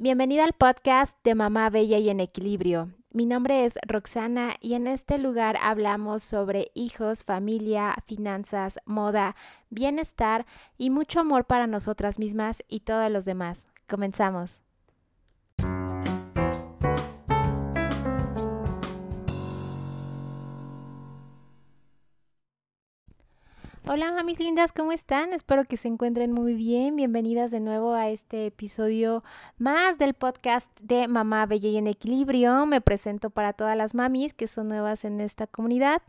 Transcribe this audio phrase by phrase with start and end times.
[0.00, 2.92] Bienvenida al podcast de Mamá Bella y en Equilibrio.
[3.10, 9.34] Mi nombre es Roxana y en este lugar hablamos sobre hijos, familia, finanzas, moda,
[9.70, 13.66] bienestar y mucho amor para nosotras mismas y todos los demás.
[13.88, 14.60] Comenzamos.
[23.90, 25.32] Hola mamis lindas, ¿cómo están?
[25.32, 26.94] Espero que se encuentren muy bien.
[26.94, 29.24] Bienvenidas de nuevo a este episodio
[29.56, 32.66] más del podcast de Mamá Bella y en Equilibrio.
[32.66, 36.02] Me presento para todas las mamis que son nuevas en esta comunidad.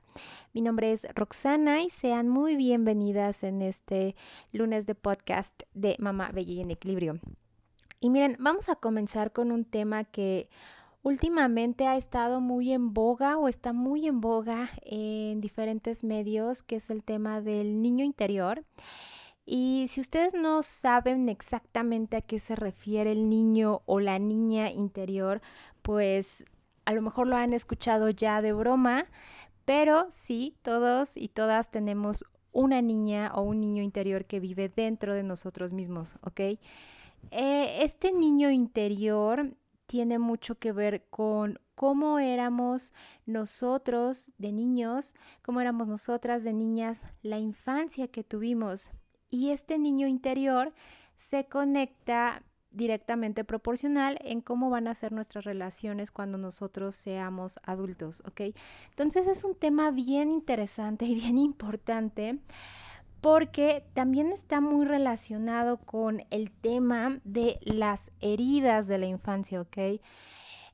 [0.52, 4.14] Mi nombre es Roxana y sean muy bienvenidas en este
[4.52, 7.18] lunes de podcast de Mamá Bella y en Equilibrio.
[8.02, 10.50] Y miren, vamos a comenzar con un tema que
[11.04, 16.78] últimamente ha estado muy en boga o está muy en boga en diferentes medios, que
[16.78, 18.64] es el tema del niño interior.
[19.46, 24.70] Y si ustedes no saben exactamente a qué se refiere el niño o la niña
[24.70, 25.42] interior,
[25.82, 26.46] pues
[26.86, 29.06] a lo mejor lo han escuchado ya de broma,
[29.66, 35.14] pero sí, todos y todas tenemos una niña o un niño interior que vive dentro
[35.14, 36.40] de nosotros mismos, ¿ok?
[36.40, 39.56] Eh, este niño interior
[39.90, 42.94] tiene mucho que ver con cómo éramos
[43.26, 48.92] nosotros de niños, cómo éramos nosotras de niñas, la infancia que tuvimos.
[49.32, 50.76] Y este niño interior
[51.16, 58.22] se conecta directamente proporcional en cómo van a ser nuestras relaciones cuando nosotros seamos adultos,
[58.28, 58.56] ¿ok?
[58.92, 62.38] Entonces es un tema bien interesante y bien importante
[63.22, 70.02] porque también está muy relacionado con el tema de las heridas de la infancia, ¿ok?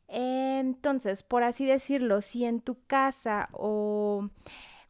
[0.08, 4.30] Entonces, por así decirlo, si en tu casa o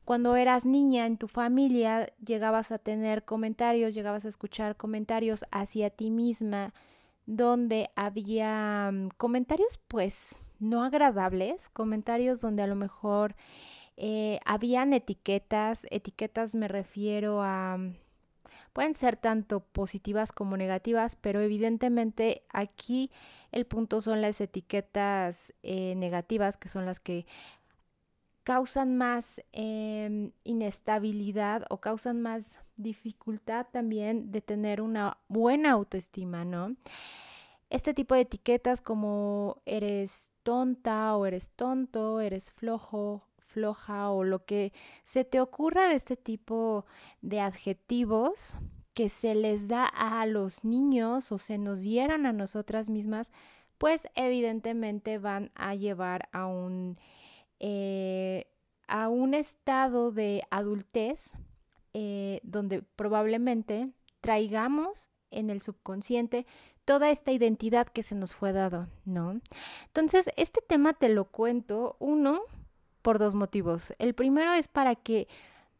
[0.03, 5.89] cuando eras niña en tu familia llegabas a tener comentarios, llegabas a escuchar comentarios hacia
[5.89, 6.73] ti misma,
[7.25, 13.35] donde había mm, comentarios pues no agradables, comentarios donde a lo mejor
[13.97, 17.77] eh, habían etiquetas, etiquetas me refiero a,
[18.73, 23.09] pueden ser tanto positivas como negativas, pero evidentemente aquí
[23.51, 27.25] el punto son las etiquetas eh, negativas, que son las que
[28.43, 36.75] causan más em, inestabilidad o causan más dificultad también de tener una buena autoestima, ¿no?
[37.69, 43.23] Este tipo de etiquetas como eres tonta o eres tonto, eres flojo
[43.55, 44.73] floja o lo que
[45.05, 46.85] se te ocurra de este tipo
[47.21, 48.57] de adjetivos
[48.93, 53.31] que se les da a los niños o se nos dieron a nosotras mismas,
[53.77, 56.97] pues evidentemente van a llevar a un,
[57.59, 58.45] eh,
[58.87, 61.33] a un estado de adultez
[61.93, 63.89] eh, donde probablemente
[64.19, 66.45] traigamos en el subconsciente
[66.85, 69.41] toda esta identidad que se nos fue dado, ¿no?
[69.87, 72.41] Entonces, este tema te lo cuento, uno,
[73.05, 73.93] por dos motivos.
[73.99, 75.27] El primero es para que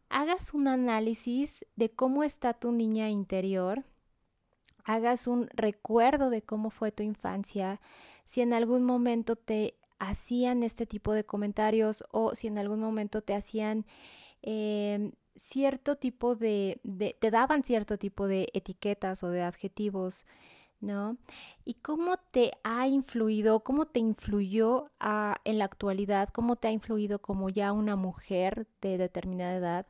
[0.08, 3.82] hagas un análisis de cómo está tu niña interior,
[4.84, 7.80] hagas un recuerdo de cómo fue tu infancia,
[8.24, 13.22] si en algún momento te hacían este tipo de comentarios o si en algún momento
[13.22, 13.86] te hacían
[14.42, 16.80] em, cierto tipo de,
[17.18, 20.26] te daban cierto tipo de etiquetas o de adjetivos
[20.86, 21.18] ¿no?
[21.64, 26.70] ¿Y cómo te ha influido, cómo te influyó ah, en la actualidad, cómo te ha
[26.70, 29.86] influido como ya una mujer de determinada edad?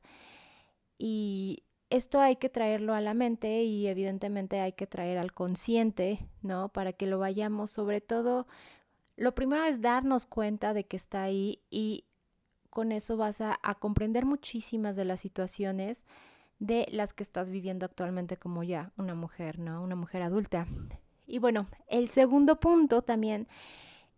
[0.99, 6.27] Y esto hay que traerlo a la mente y evidentemente hay que traer al consciente,
[6.43, 6.71] ¿no?
[6.71, 8.47] Para que lo vayamos, sobre todo,
[9.17, 12.07] lo primero es darnos cuenta de que está ahí y
[12.71, 16.05] con eso vas a comprender muchísimas de las situaciones
[16.59, 19.83] de las que estás viviendo actualmente como ya una mujer, ¿no?
[19.83, 20.67] Una mujer adulta.
[21.27, 23.49] Y bueno, el segundo punto también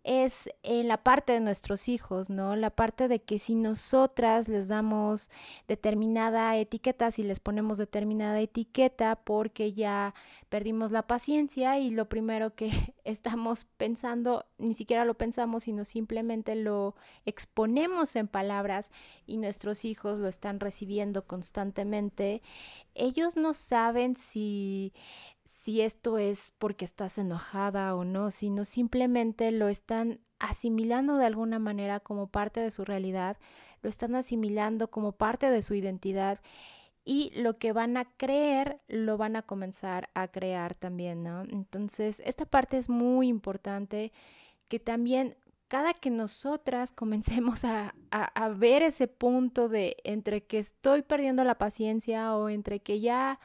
[0.05, 2.57] es en la parte de nuestros hijos, ¿no?
[2.57, 5.31] La parte de que si nosotras les damos
[5.67, 10.15] determinada etiqueta, si les ponemos determinada etiqueta porque ya
[10.49, 12.71] perdimos la paciencia y lo primero que
[13.09, 16.95] estamos pensando, ni siquiera lo pensamos, sino simplemente lo
[17.25, 18.91] exponemos en palabras
[19.27, 22.43] y nuestros hijos lo están recibiendo constantemente,
[22.95, 24.93] ellos no saben si
[25.45, 31.59] si esto es porque estás enojada o no, sino simplemente lo están asimilando de alguna
[31.59, 33.39] manera como parte de su realidad,
[33.81, 36.41] lo están asimilando como parte de su identidad
[37.09, 41.41] y lo que van a creer lo van a comenzar a crear también, ¿no?
[41.41, 44.13] Entonces, esta parte es muy importante
[44.69, 45.35] que también
[45.69, 51.57] cada que nosotras comencemos a, a, ver ese punto de entre que estoy perdiendo la
[51.57, 53.41] paciencia o entre que ya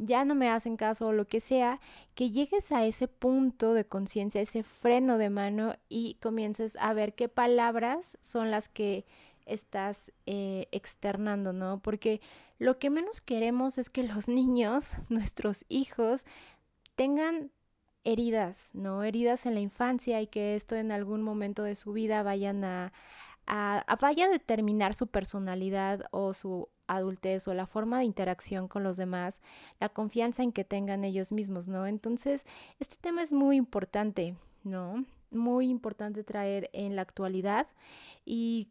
[0.00, 1.80] ya no me hacen caso o lo que sea,
[2.14, 7.16] que llegues a ese punto de conciencia, ese freno de mano y comiences a ver
[7.16, 9.06] qué palabras son las que
[9.48, 11.80] estás eh, externando, ¿no?
[11.80, 12.20] Porque
[12.58, 16.26] lo que menos queremos es que los niños, nuestros hijos,
[16.96, 17.50] tengan
[18.04, 19.02] heridas, ¿no?
[19.02, 22.92] Heridas en la infancia y que esto en algún momento de su vida vayan a,
[23.46, 28.82] a, vaya a determinar su personalidad o su adultez o la forma de interacción con
[28.82, 29.42] los demás,
[29.80, 31.86] la confianza en que tengan ellos mismos, ¿no?
[31.86, 32.46] Entonces,
[32.78, 35.04] este tema es muy importante, ¿no?
[35.30, 37.66] Muy importante traer en la actualidad
[38.24, 38.68] y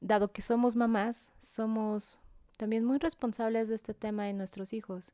[0.00, 2.18] dado que somos mamás, somos
[2.56, 5.12] también muy responsables de este tema de nuestros hijos.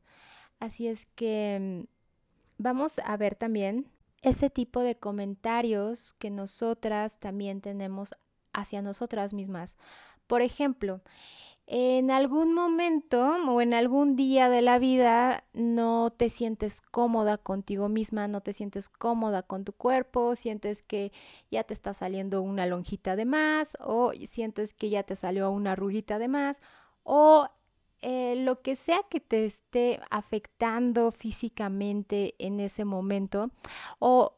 [0.59, 1.87] Así es que mm,
[2.57, 3.87] vamos a ver también
[4.21, 8.15] ese tipo de comentarios que nosotras también tenemos
[8.53, 9.77] hacia nosotras mismas.
[10.27, 11.01] Por ejemplo,
[11.67, 17.89] en algún momento o en algún día de la vida no te sientes cómoda contigo
[17.89, 21.11] misma, no te sientes cómoda con tu cuerpo, sientes que
[21.49, 25.71] ya te está saliendo una lonjita de más o sientes que ya te salió una
[25.71, 26.61] arruguita de más
[27.03, 27.49] o
[28.01, 33.49] eh, lo que sea que te esté afectando físicamente en ese momento
[33.97, 34.37] o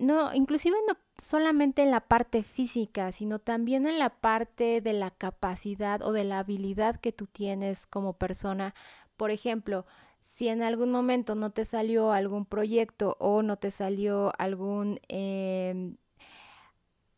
[0.00, 5.10] no, inclusive no solamente en la parte física, sino también en la parte de la
[5.10, 8.74] capacidad o de la habilidad que tú tienes como persona.
[9.16, 9.86] Por ejemplo,
[10.20, 15.96] si en algún momento no te salió algún proyecto o no te salió algún, em,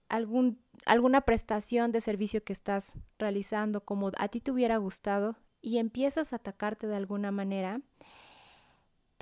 [0.08, 5.78] algún alguna prestación de servicio que estás realizando como a ti te hubiera gustado y
[5.78, 7.81] empiezas a atacarte de alguna manera,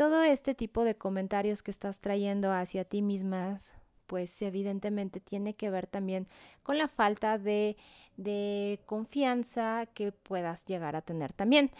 [0.01, 3.75] todo este tipo de comentarios que estás trayendo hacia ti mismas,
[4.07, 6.27] pues evidentemente tiene que ver también
[6.63, 7.77] con la falta de,
[8.17, 11.71] de confianza que puedas llegar a tener también.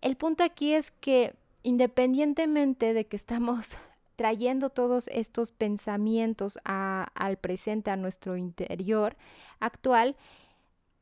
[0.00, 3.76] El punto aquí es que independientemente de que estamos
[4.16, 9.16] trayendo todos estos pensamientos al presente, a nuestro interior
[9.60, 10.16] actual,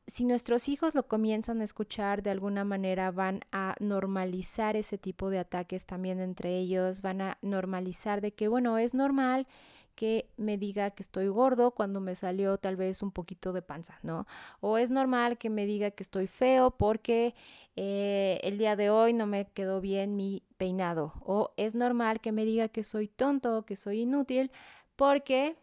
[0.07, 5.29] si nuestros hijos lo comienzan a escuchar de alguna manera van a normalizar ese tipo
[5.29, 9.47] de ataques también entre ellos, van a normalizar de que, bueno, es normal
[9.95, 13.99] que me diga que estoy gordo cuando me salió tal vez un poquito de panza,
[14.03, 14.25] ¿no?
[14.59, 17.35] O es normal que me diga que estoy feo porque
[17.75, 21.13] eh, el día de hoy no me quedó bien mi peinado.
[21.21, 24.51] O es normal que me diga que soy tonto, que soy inútil
[24.95, 25.55] porque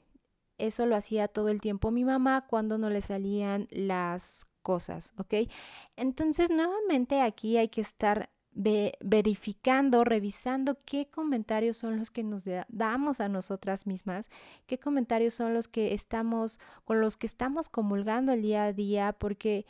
[0.58, 5.48] eso lo hacía todo el tiempo mi mamá cuando no le salían las cosas, ¿ok?
[5.96, 13.20] Entonces, nuevamente aquí hay que estar verificando, revisando qué comentarios son los que nos damos
[13.20, 14.30] a nosotras mismas,
[14.66, 19.12] qué comentarios son los que estamos, con los que estamos comulgando el día a día,
[19.12, 19.64] porque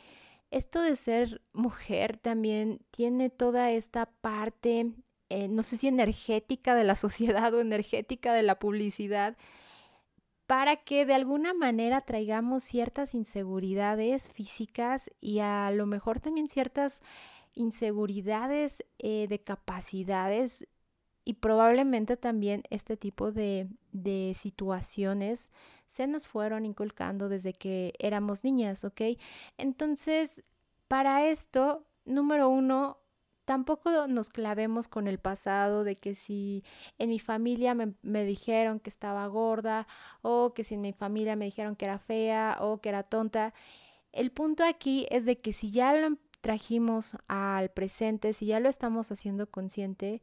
[0.49, 4.91] esto de ser mujer también tiene toda esta parte,
[5.29, 9.37] eh, no sé si energética de la sociedad o energética de la publicidad,
[10.49, 17.03] para que de alguna manera traigamos ciertas inseguridades físicas y a lo mejor también ciertas
[17.53, 20.67] inseguridades eh, de capacidades
[21.23, 25.51] y probablemente también este tipo de, de, situaciones
[25.85, 29.01] se nos fueron inculcando desde que éramos niñas, ¿ok?
[29.59, 30.43] Entonces,
[30.87, 32.97] para esto, número uno,
[33.49, 36.63] tampoco nos clavemos con el pasado de que si
[36.99, 39.87] en mi familia me, me, dijeron que estaba gorda
[40.21, 43.55] o que si en mi familia me dijeron que era fea o que era tonta.
[44.11, 48.69] El punto aquí es de que si ya lo trajimos al presente, si ya lo
[48.69, 50.21] estamos haciendo consciente,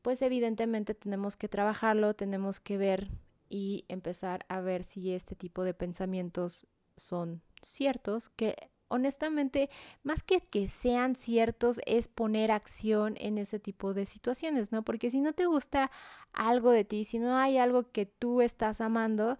[0.00, 3.10] pues evidentemente tenemos que trabajarlo, tenemos que ver
[3.48, 9.70] y empezar a ver si este tipo de pensamientos son ciertos, que honestamente,
[10.02, 14.82] más que que sean ciertos, es poner acción en ese tipo de situaciones, ¿no?
[14.82, 15.90] Porque si no te gusta
[16.32, 19.38] algo de ti, si no hay algo que tú estás amando,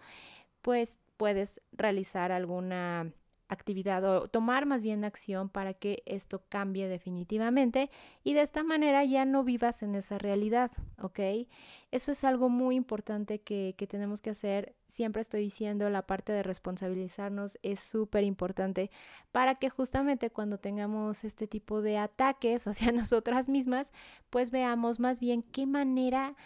[0.62, 3.12] pues puedes realizar alguna
[3.50, 7.90] actividad o tomar más bien acción para que esto cambie definitivamente
[8.22, 10.70] y de esta manera ya no vivas en esa realidad,
[11.02, 11.18] ¿ok?
[11.90, 14.76] Eso es algo muy importante que, que tenemos que hacer.
[14.86, 18.90] Siempre estoy diciendo la parte de responsabilizarnos es súper importante
[19.32, 23.92] para que justamente cuando tengamos este tipo de ataques hacia nosotras mismas,
[24.30, 26.36] pues veamos más bien qué manera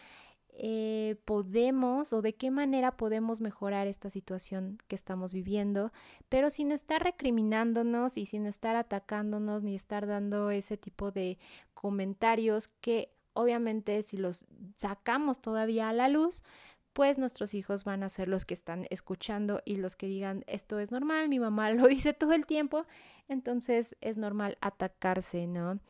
[0.57, 5.93] eh, podemos o de qué manera podemos mejorar esta situación que estamos viviendo,
[6.29, 11.39] pero sin estar recriminándonos y sin estar atacándonos ni estar dando ese tipo de
[11.75, 14.45] comentarios que obviamente si los
[14.77, 16.45] sacamos todavía a la luz,
[16.93, 20.79] pues nuestros hijos van a ser los que están escuchando y los que digan esto
[20.79, 22.87] es normal, mi mamá lo dice todo el tiempo,
[23.29, 25.81] entonces es normal atacarse, ¿no?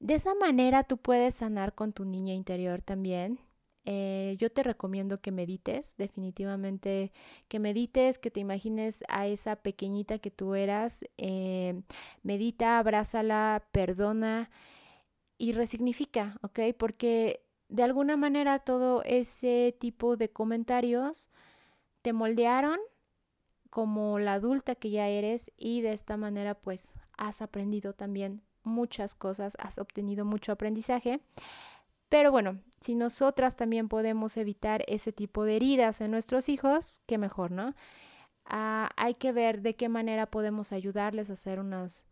[0.00, 3.38] De esa manera tú puedes sanar con tu niña interior también.
[3.84, 7.12] Eh, yo te recomiendo que medites, definitivamente
[7.48, 11.04] que medites, que te imagines a esa pequeñita que tú eras.
[11.18, 11.80] Eh,
[12.22, 14.50] medita, abrázala, perdona
[15.38, 16.60] y resignifica, ¿ok?
[16.78, 21.30] Porque de alguna manera todo ese tipo de comentarios
[22.02, 22.78] te moldearon
[23.70, 29.14] como la adulta que ya eres y de esta manera pues has aprendido también muchas
[29.14, 31.20] cosas, has obtenido mucho aprendizaje.
[32.10, 37.16] Pero bueno, si nosotras también podemos evitar ese tipo de heridas en nuestros hijos, qué
[37.18, 37.74] mejor, ¿no?
[38.44, 42.04] Ah, hay que ver de qué manera podemos ayudarles a ser unas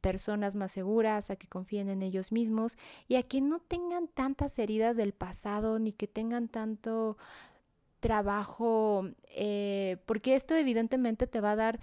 [0.00, 2.78] personas más seguras, a que confíen en ellos mismos
[3.08, 7.18] y a que no tengan tantas heridas del pasado ni que tengan tanto
[8.00, 11.80] trabajo, eh, porque esto evidentemente te va a dar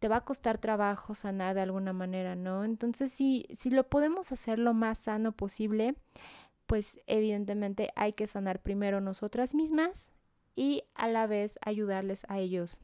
[0.00, 2.64] te va a costar trabajo sanar de alguna manera, ¿no?
[2.64, 5.94] Entonces, si, si lo podemos hacer lo más sano posible,
[6.66, 10.12] pues evidentemente hay que sanar primero nosotras mismas
[10.56, 12.80] y a la vez ayudarles a ellos,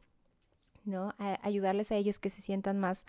[0.84, 1.14] ¿no?
[1.18, 3.06] ayudarles a ellos que se sientan más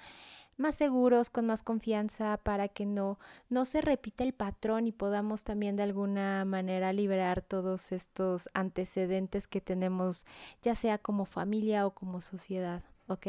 [0.57, 5.43] más seguros, con más confianza, para que no, no se repita el patrón y podamos
[5.43, 10.25] también de alguna manera liberar todos estos antecedentes que tenemos,
[10.61, 13.27] ya sea como familia o como sociedad, ¿ok?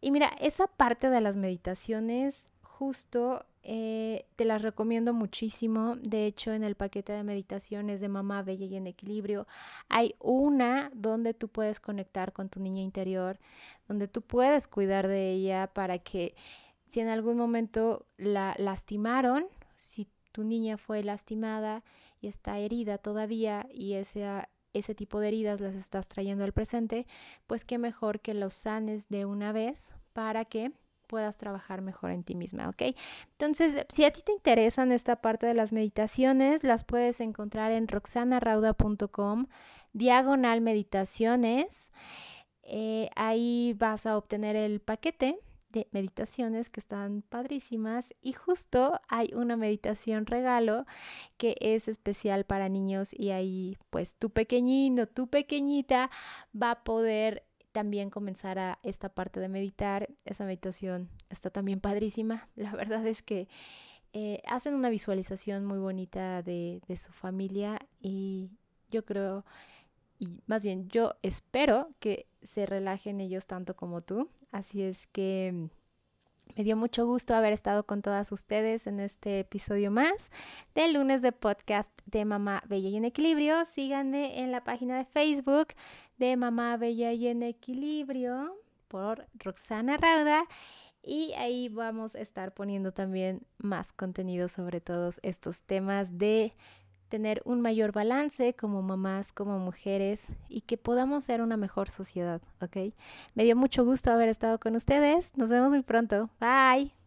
[0.00, 5.96] Y mira, esa parte de las meditaciones justo eh, te las recomiendo muchísimo.
[5.96, 9.46] De hecho, en el paquete de meditaciones de Mamá Bella y en Equilibrio
[9.88, 13.38] hay una donde tú puedes conectar con tu niña interior,
[13.86, 16.34] donde tú puedes cuidar de ella para que
[16.88, 21.84] si en algún momento la lastimaron, si tu niña fue lastimada
[22.20, 24.26] y está herida todavía y ese,
[24.72, 27.06] ese tipo de heridas las estás trayendo al presente,
[27.46, 30.72] pues qué mejor que los sanes de una vez para que
[31.10, 32.94] puedas trabajar mejor en ti misma, ¿ok?
[33.32, 37.88] Entonces, si a ti te interesan esta parte de las meditaciones, las puedes encontrar en
[37.88, 39.46] roxanarauda.com,
[39.92, 41.90] diagonal meditaciones.
[42.62, 45.40] Eh, ahí vas a obtener el paquete
[45.70, 50.86] de meditaciones que están padrísimas y justo hay una meditación regalo
[51.36, 56.08] que es especial para niños y ahí pues tu pequeñino, tu pequeñita
[56.54, 60.08] va a poder también comenzar a esta parte de meditar.
[60.24, 62.48] Esa meditación está también padrísima.
[62.56, 63.48] La verdad es que
[64.12, 68.50] eh, hacen una visualización muy bonita de, de su familia y
[68.90, 69.44] yo creo,
[70.18, 74.28] y más bien yo espero que se relajen ellos tanto como tú.
[74.50, 75.70] Así es que
[76.56, 80.30] me dio mucho gusto haber estado con todas ustedes en este episodio más
[80.74, 83.64] del lunes de podcast de Mamá Bella y en Equilibrio.
[83.64, 85.68] Síganme en la página de Facebook
[86.18, 88.56] de Mamá Bella y en Equilibrio
[88.88, 90.44] por Roxana Rauda.
[91.02, 96.52] Y ahí vamos a estar poniendo también más contenido sobre todos estos temas de
[97.10, 102.40] tener un mayor balance como mamás, como mujeres y que podamos ser una mejor sociedad,
[102.62, 102.94] ¿ok?
[103.34, 105.36] Me dio mucho gusto haber estado con ustedes.
[105.36, 106.30] Nos vemos muy pronto.
[106.40, 106.99] Bye.